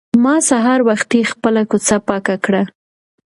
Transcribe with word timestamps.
ما 0.23 0.35
سهار 0.49 0.79
وختي 0.89 1.21
خپله 1.31 1.61
کوڅه 1.71 1.95
پاکه 2.07 2.35
کړه. 2.45 2.61